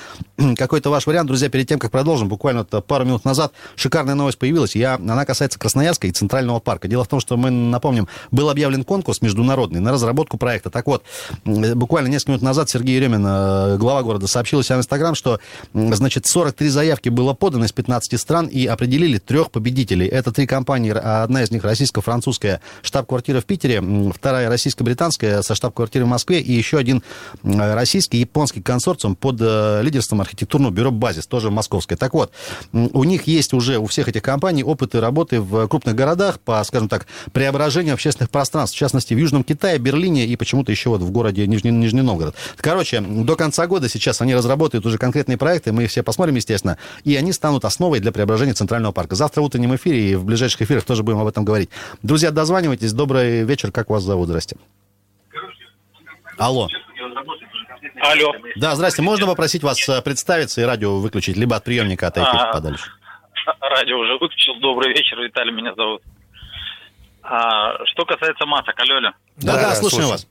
[0.57, 4.75] какой-то ваш вариант, друзья, перед тем, как продолжим, буквально пару минут назад шикарная новость появилась.
[4.75, 6.87] Я, она касается Красноярска и Центрального парка.
[6.87, 10.69] Дело в том, что мы, напомним, был объявлен конкурс международный на разработку проекта.
[10.69, 11.03] Так вот,
[11.43, 15.39] буквально несколько минут назад Сергей Еремин, э, глава города, сообщил себя в Инстаграм, что,
[15.73, 20.07] значит, 43 заявки было подано из 15 стран и определили трех победителей.
[20.07, 23.81] Это три компании, одна из них российско-французская штаб-квартира в Питере,
[24.13, 27.03] вторая российско-британская со штаб-квартирой в Москве и еще один
[27.43, 31.97] российский японский консорциум под э, лидерством архитектурного бюро «Базис», тоже московское.
[31.97, 32.31] Так вот,
[32.73, 36.89] у них есть уже, у всех этих компаний, опыты работы в крупных городах по, скажем
[36.89, 41.11] так, преображению общественных пространств, в частности, в Южном Китае, Берлине и почему-то еще вот в
[41.11, 42.35] городе Нижний, Нижний Новгород.
[42.57, 46.77] Короче, до конца года сейчас они разработают уже конкретные проекты, мы их все посмотрим, естественно,
[47.03, 49.15] и они станут основой для преображения Центрального парка.
[49.15, 51.69] Завтра в утреннем эфире и в ближайших эфирах тоже будем об этом говорить.
[52.03, 52.93] Друзья, дозванивайтесь.
[52.93, 53.71] Добрый вечер.
[53.71, 54.27] Как вас зовут?
[54.27, 54.57] Здрасте.
[56.37, 56.67] Алло.
[58.01, 58.33] Алло.
[58.55, 59.01] Да, здрасте.
[59.01, 62.51] Можно попросить вас э, представиться и радио выключить, либо от приемника отойти А.
[62.51, 62.85] подальше?
[63.61, 64.53] Радио уже выключил.
[64.59, 66.01] Добрый вечер, Виталий меня зовут.
[67.23, 69.09] А, что касается масок, алло, алло.
[69.37, 70.07] Да, Да, да, слушаем слушаю.
[70.09, 70.27] вас.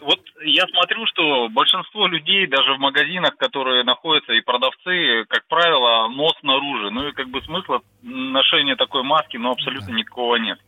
[0.00, 6.08] Вот я смотрю, что большинство людей, даже в магазинах, которые находятся, и продавцы, как правило,
[6.08, 6.90] нос наружу.
[6.90, 10.58] Ну и как бы смысла ношения такой маски, ну, абсолютно никакого нет.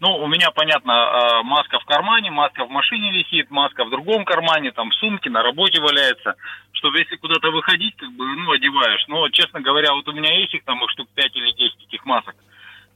[0.00, 4.24] Ну, у меня, понятно, а, маска в кармане, маска в машине висит, маска в другом
[4.24, 6.36] кармане, там, в сумке, на работе валяется.
[6.72, 9.04] Чтобы если куда-то выходить, как бы, ну, одеваешь.
[9.08, 12.04] Но, честно говоря, вот у меня есть их там их штук 5 или 10 этих
[12.04, 12.36] масок.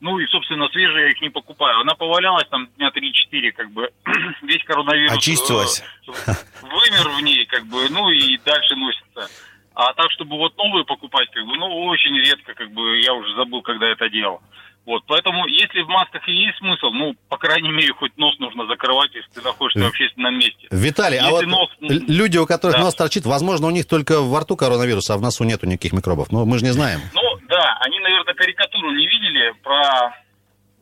[0.02, 1.78] Ну и, собственно, свежие я их не покупаю.
[1.78, 3.88] Она повалялась там дня 3-4, как бы,
[4.42, 5.12] весь коронавирус.
[5.16, 5.80] Очистилась.
[6.26, 9.28] э, Вымер в ней, как бы, ну и дальше носится.
[9.74, 13.32] А так, чтобы вот новые покупать, как бы, ну, очень редко, как бы, я уже
[13.36, 14.40] забыл, когда это делал.
[14.84, 18.66] Вот, поэтому, если в масках и есть смысл, ну, по крайней мере, хоть нос нужно
[18.66, 20.66] закрывать, если ты находишься в общественном месте.
[20.72, 22.82] Виталий, а Если вот нос- люди, у которых Да.
[22.82, 26.32] нос торчит, возможно, у них только во рту коронавирус, а в носу нету никаких микробов.
[26.32, 27.00] Но мы же не знаем.
[27.14, 27.21] Ну,
[27.52, 30.16] да, они, наверное, карикатуру не видели про...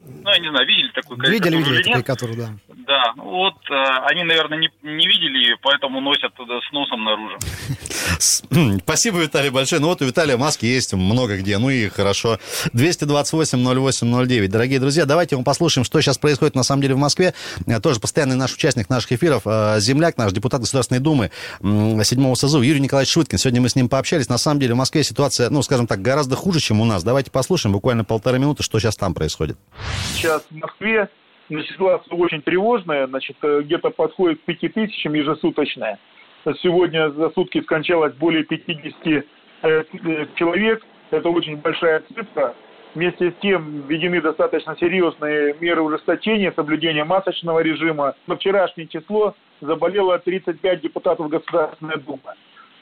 [0.02, 2.48] Ну, я не знаю, видели такую карикатуру Видели, видели карикатуру, да.
[2.68, 3.74] Да, вот э,
[4.08, 7.38] они, наверное, не, не видели, поэтому носят туда с носом наружу.
[8.82, 9.80] Спасибо, Виталий, большое.
[9.80, 12.38] Ну вот у Виталия маски есть много где, ну и хорошо.
[12.74, 14.48] 228-08-09.
[14.48, 17.34] Дорогие друзья, давайте мы послушаем, что сейчас происходит на самом деле в Москве.
[17.66, 21.30] Э, Тоже постоянный наш участник наших эфиров, э, земляк, наш депутат Государственной Думы
[21.62, 23.38] м, седьмого созыва Юрий Николаевич Шуткин.
[23.38, 24.28] Сегодня мы с ним пообщались.
[24.28, 27.02] На самом деле в Москве ситуация, ну, скажем так, гораздо хуже, чем у нас.
[27.04, 29.56] Давайте послушаем буквально полторы минуты, что сейчас там происходит.
[30.14, 31.08] Сейчас в Москве
[31.48, 35.98] ситуация очень тревожная, значит, э, где-то подходит к 5 тысячам ежесуточная.
[36.62, 39.22] Сегодня за сутки скончалось более 50 э,
[39.62, 39.84] э,
[40.36, 40.82] человек.
[41.10, 42.54] Это очень большая цифра.
[42.94, 48.14] Вместе с тем введены достаточно серьезные меры ужесточения, соблюдения масочного режима.
[48.26, 52.34] На вчерашнее число заболело 35 депутатов Государственной Думы.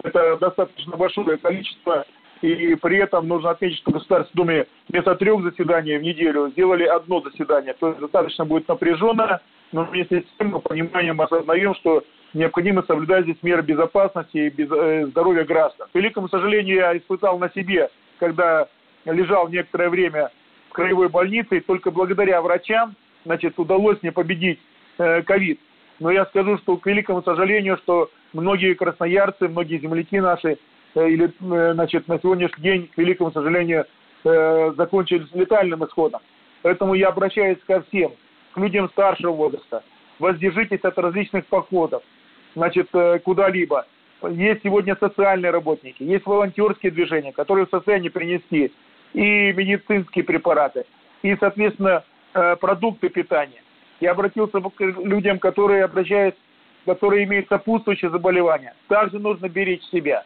[0.03, 2.07] Это достаточно большое количество.
[2.41, 6.85] И при этом нужно отметить, что в Государственной Думе вместо трех заседаний в неделю сделали
[6.85, 7.75] одно заседание.
[7.75, 9.41] То есть достаточно будет напряженно,
[9.73, 14.71] но вместе с тем мы пониманием осознаем, что необходимо соблюдать здесь меры безопасности и без,
[14.71, 15.89] э, здоровья граждан.
[15.93, 18.69] К великому сожалению, я испытал на себе, когда
[19.05, 20.31] лежал некоторое время
[20.69, 24.59] в краевой больнице, и только благодаря врачам значит, удалось мне победить
[24.99, 25.23] э.
[26.01, 30.59] Но я скажу, что к великому сожалению, что многие красноярцы, многие земляки наши,
[30.95, 33.87] э, или, э, значит, на сегодняшний день, к великому сожалению,
[34.25, 36.21] э, закончились летальным исходом.
[36.63, 38.13] Поэтому я обращаюсь ко всем,
[38.53, 39.83] к людям старшего возраста.
[40.19, 42.03] Воздержитесь от различных походов,
[42.55, 43.87] значит, э, куда-либо.
[44.31, 48.73] Есть сегодня социальные работники, есть волонтерские движения, которые в состоянии принести
[49.15, 50.85] и медицинские препараты,
[51.23, 53.63] и, соответственно, э, продукты питания.
[54.01, 56.41] Я обратился к людям, которые обращаются,
[56.85, 58.75] которые имеют сопутствующие заболевания.
[58.89, 60.25] Также нужно беречь себя.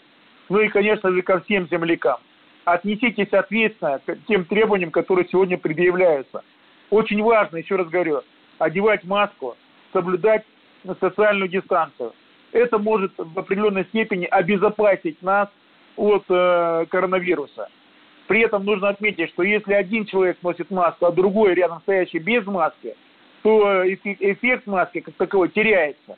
[0.48, 2.18] Ну и, конечно же, ко всем землякам.
[2.64, 6.42] Отнеситесь ответственно к тем требованиям, которые сегодня предъявляются.
[6.90, 8.22] Очень важно, еще раз говорю,
[8.58, 9.56] одевать маску,
[9.92, 10.44] соблюдать
[11.00, 12.12] социальную дистанцию.
[12.52, 15.48] Это может в определенной степени обезопасить нас
[15.96, 17.68] от э, коронавируса.
[18.28, 22.46] При этом нужно отметить, что если один человек носит маску, а другой рядом стоящий без
[22.46, 22.94] маски,
[23.42, 26.16] то эффект маски как таковой теряется.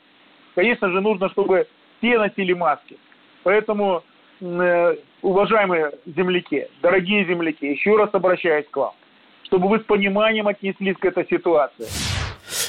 [0.53, 2.97] Конечно же, нужно, чтобы все носили маски.
[3.43, 4.03] Поэтому,
[4.41, 8.93] э, уважаемые земляки, дорогие земляки, еще раз обращаюсь к вам,
[9.43, 12.14] чтобы вы с пониманием отнеслись к этой ситуации.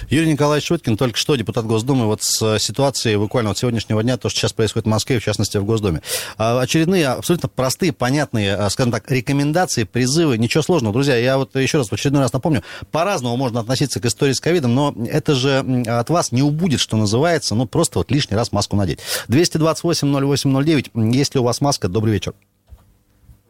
[0.09, 4.29] Юрий Николаевич Шуткин, только что депутат Госдумы, вот с ситуацией буквально вот сегодняшнего дня, то,
[4.29, 6.01] что сейчас происходит в Москве, в частности, в Госдуме.
[6.38, 10.92] А, очередные абсолютно простые, понятные, а, скажем так, рекомендации, призывы, ничего сложного.
[10.92, 14.40] Друзья, я вот еще раз в очередной раз напомню, по-разному можно относиться к истории с
[14.40, 18.53] ковидом, но это же от вас не убудет, что называется, ну, просто вот лишний раз
[18.53, 19.01] маску надеть.
[19.29, 22.33] 228-08-09, если у вас маска, добрый вечер.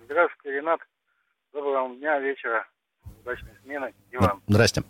[0.06, 0.80] Здравствуйте, Ренат.
[1.52, 2.66] Доброго вам дня, вечера,
[3.22, 4.40] удачной смены и вам.
[4.48, 4.82] Здрасте.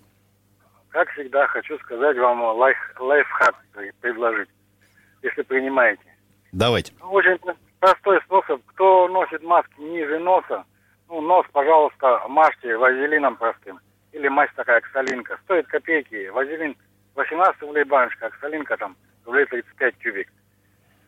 [0.97, 3.55] Как всегда, хочу сказать вам лайф, лайфхак
[4.01, 4.49] предложить,
[5.21, 6.01] если принимаете.
[6.53, 6.95] Давайте.
[7.03, 7.39] Очень
[7.81, 8.63] простой способ.
[8.65, 10.65] Кто носит маски ниже носа,
[11.11, 13.79] ну, нос, пожалуйста, мажьте вазелином простым.
[14.13, 15.39] Или мазь такая, оксалинка.
[15.45, 16.29] Стоит копейки.
[16.29, 16.75] Вазелин
[17.15, 20.33] 18 рублей баночка, оксалинка там рублей 35 кубик.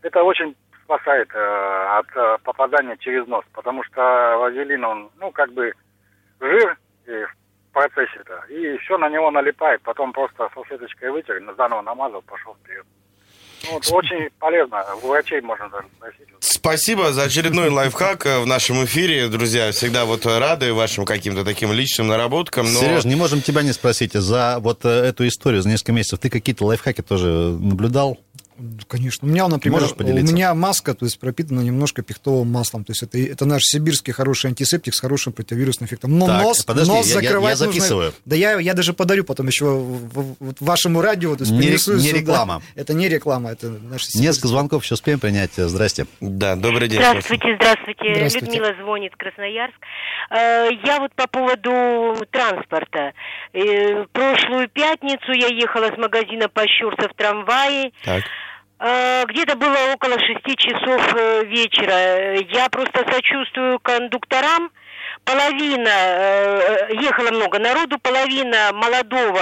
[0.02, 5.50] Это очень спасает э, от э, попадания через нос, потому что вазелин, он, ну, как
[5.54, 5.72] бы
[6.40, 7.24] жир и
[7.78, 12.84] процессе-то, и все на него налипает, потом просто салфеточкой вытер, заново намазал, пошел вперед.
[13.64, 16.28] Ну, вот, очень полезно, у врачей можно даже спросить.
[16.40, 19.72] Спасибо за очередной лайфхак э, в нашем эфире, друзья.
[19.72, 22.66] Всегда вот рады вашим каким-то таким личным наработкам.
[22.72, 22.80] Но...
[22.80, 26.30] Сереж, не можем тебя не спросить, за вот э, эту историю за несколько месяцев ты
[26.30, 28.18] какие-то лайфхаки тоже наблюдал?
[28.88, 29.28] Конечно.
[29.28, 30.34] У меня, например, Можешь у поделиться?
[30.34, 32.84] меня маска, то есть пропитана немножко пихтовым маслом.
[32.84, 36.18] То есть это, это наш сибирский хороший антисептик с хорошим противовирусным эффектом.
[36.18, 38.12] Но Так, нос, подожди, нос я- я- закрывать я нужно- записываю.
[38.24, 39.64] Да я, я даже подарю потом еще
[40.60, 41.36] вашему радио.
[41.36, 42.18] То есть Не не сюда.
[42.18, 42.62] реклама.
[42.74, 45.52] Это не реклама, это наш Несколько звонков еще успеем принять.
[45.56, 46.06] Здрасте.
[46.20, 46.98] Да, добрый день.
[47.00, 48.14] Здравствуйте, здравствуйте.
[48.14, 48.46] Здравствуйте.
[48.46, 49.76] Людмила звонит, Красноярск.
[50.30, 53.12] Э, Я вот по поводу транспорта.
[53.52, 57.92] Э, Прошлую пятницу я ехала с магазина Пощурца в трамвае.
[58.04, 58.24] Так.
[58.80, 62.34] Э, Где-то было около шести часов э, вечера.
[62.50, 64.70] Я просто сочувствую кондукторам.
[65.24, 69.40] Половина, э, ехало много народу, половина молодого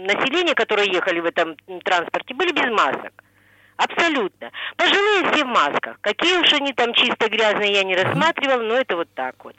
[0.00, 3.12] населения, которые ехали в этом транспорте, были без масок.
[3.76, 4.50] Абсолютно.
[4.76, 5.98] Пожилые все в масках.
[6.00, 9.54] Какие уж они там чисто грязные, я не рассматривала, но это вот так вот.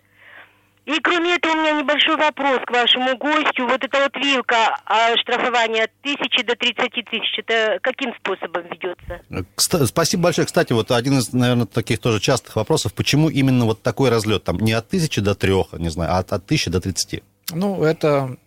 [0.87, 3.67] И кроме этого у меня небольшой вопрос к вашему гостю.
[3.67, 9.21] Вот эта вот вилка а, штрафования от тысячи до 30 тысяч, это каким способом ведется?
[9.57, 10.45] Кста- Спасибо большое.
[10.45, 12.93] Кстати, вот один из, наверное, таких тоже частых вопросов.
[12.93, 14.45] Почему именно вот такой разлет?
[14.45, 17.21] Там не от тысячи до трех, не знаю, а от, от тысячи до тридцати.
[17.51, 18.37] Ну, это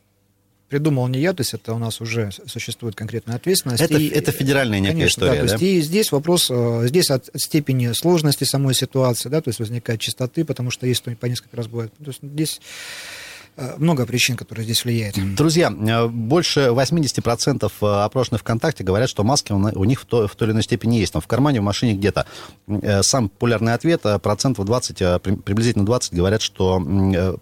[0.71, 3.83] придумал не я, то есть это у нас уже существует конкретная ответственность.
[3.83, 5.59] Это, и, это федеральная некая конечно, история, да, да?
[5.59, 9.59] То есть и здесь вопрос, э, здесь от степени сложности самой ситуации, да, то есть
[9.59, 11.93] возникает чистоты, потому что есть по несколько раз бывает.
[11.99, 13.30] То есть здесь э,
[13.79, 15.17] много причин, которые здесь влияют.
[15.35, 20.35] Друзья, э, больше 80% э, опрошенных ВКонтакте говорят, что маски у них в той, в
[20.35, 21.13] той или иной степени есть.
[21.13, 22.27] Там в кармане, в машине где-то.
[22.69, 26.83] Э, Сам популярный ответ, процентов 20, приблизительно 20 говорят, что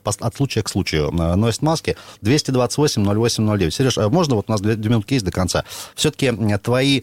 [0.04, 1.96] от случая к случаю носят маски.
[2.22, 3.74] 228 08 09.
[3.74, 5.64] Сереж, можно вот у нас две, две минутки есть до конца?
[5.94, 7.02] Все-таки твои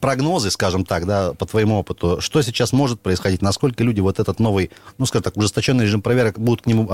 [0.00, 4.40] прогнозы, скажем так, да, по твоему опыту, что сейчас может происходить, насколько люди вот этот
[4.40, 6.88] новый, ну, скажем так, ужесточенный режим проверок будут к нему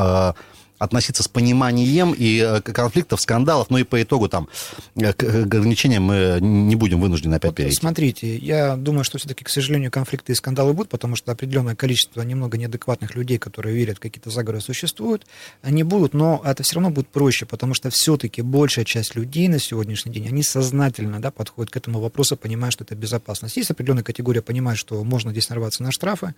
[0.79, 4.49] относиться с пониманием и э, конфликтов, скандалов, ну и по итогу там
[4.97, 7.77] э, к ограничениям мы не будем вынуждены опять вот перейти.
[7.77, 12.23] Смотрите, я думаю, что все-таки, к сожалению, конфликты и скандалы будут, потому что определенное количество
[12.23, 15.27] немного неадекватных людей, которые верят какие-то заговоры, существуют,
[15.63, 19.59] они будут, но это все равно будет проще, потому что все-таки большая часть людей на
[19.59, 23.57] сегодняшний день, они сознательно да, подходят к этому вопросу, понимая, что это безопасность.
[23.57, 26.35] Есть определенная категория, понимает, что можно здесь нарваться на штрафы,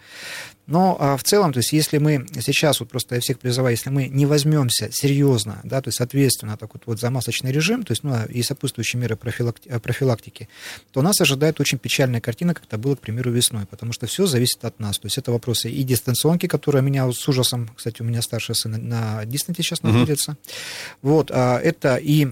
[0.66, 3.90] но а в целом, то есть если мы сейчас, вот просто я всех призываю, если
[3.90, 7.92] мы не возьмемся серьезно, да, то есть ответственно так вот, вот за масочный режим, то
[7.92, 10.48] есть ну, и сопутствующие меры э, профилактики,
[10.92, 14.26] то нас ожидает очень печальная картина, как это было, к примеру, весной, потому что все
[14.26, 14.98] зависит от нас.
[14.98, 18.88] То есть это вопросы и дистанционки, которые меня с ужасом, кстати, у меня старший сын
[18.88, 20.98] на дистанте сейчас находится, uh-huh.
[21.02, 22.28] вот, а, это и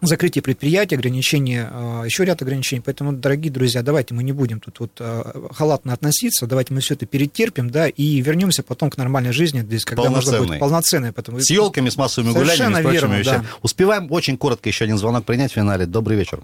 [0.00, 2.82] закрытие предприятий, ограничения, а, еще ряд ограничений.
[2.84, 6.94] Поэтому, дорогие друзья, давайте мы не будем тут вот а, халатно относиться, давайте мы все
[6.94, 11.12] это перетерпим, да, и вернемся потом к нормальной жизни, здесь, когда можно будет полноценной.
[11.12, 11.40] Потому...
[11.40, 13.42] С елками, с массовыми гулянями, с прочими вещами.
[13.42, 13.44] Да.
[13.62, 15.86] Успеваем очень коротко еще один звонок принять в финале.
[15.86, 16.40] Добрый вечер.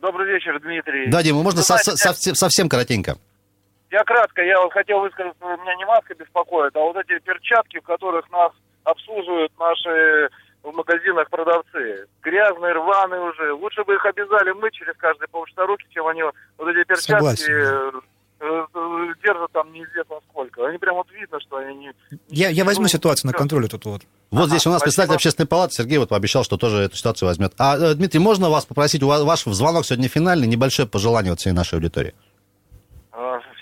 [0.00, 1.10] Добрый вечер, Дмитрий.
[1.10, 3.18] Да, Дима, можно знаете, со- со- совсем коротенько.
[3.90, 7.82] Я кратко, я вот хотел высказать, меня не маска беспокоит, а вот эти перчатки, в
[7.82, 8.52] которых нас
[8.84, 10.28] обслуживают наши
[10.62, 12.06] в магазинах продавцы.
[12.22, 13.52] Грязные, рваные уже.
[13.52, 18.02] Лучше бы их обязали мыть через каждые полчаса руки, чем они вот эти перчатки Согласен.
[18.40, 20.66] Э, э, держат там неизвестно сколько.
[20.66, 21.92] Они прям вот видно, что они не...
[22.28, 24.02] Я, я возьму ситуацию на контроль тут вот.
[24.30, 27.28] Вот ага, здесь у нас представитель общественной палаты Сергей вот пообещал, что тоже эту ситуацию
[27.28, 27.52] возьмет.
[27.58, 31.40] А, э, Дмитрий, можно вас попросить, у вас, ваш звонок сегодня финальный, небольшое пожелание вот
[31.40, 32.14] всей нашей аудитории?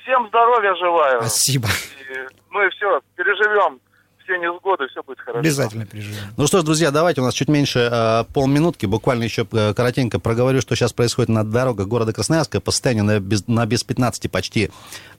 [0.06, 1.20] Всем здоровья желаю.
[1.20, 1.68] Спасибо.
[2.08, 2.14] И
[2.50, 3.80] мы все переживем
[4.26, 5.38] все невзгоды, все будет хорошо.
[5.38, 6.18] Обязательно переживем.
[6.36, 10.18] Ну что ж, друзья, давайте, у нас чуть меньше э, полминутки, буквально еще э, коротенько
[10.18, 14.30] проговорю, что сейчас происходит на дорогах города Красноярска, по состоянию на без, на без 15
[14.30, 14.70] почти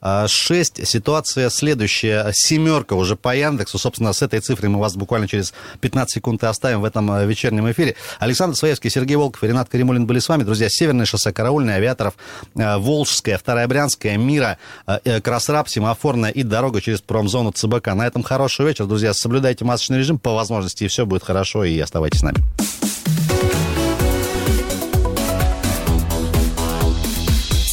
[0.01, 0.85] э, 6.
[0.85, 6.13] Ситуация следующая, семерка уже по Яндексу, собственно, с этой цифрой мы вас буквально через 15
[6.13, 7.95] секунд и оставим в этом э, вечернем эфире.
[8.19, 10.43] Александр Своевский, Сергей Волков и Ренат Каримулин были с вами.
[10.43, 12.15] Друзья, Северное шоссе, Караульное, Авиаторов,
[12.55, 17.87] э, Волжская, Вторая Брянская, Мира, э, э Красраб, Семафорная и дорога через промзону ЦБК.
[17.93, 21.63] На этом хороший вечер, друзья друзья, соблюдайте масочный режим по возможности, и все будет хорошо,
[21.63, 22.37] и оставайтесь с нами.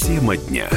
[0.02, 0.68] Тема дня.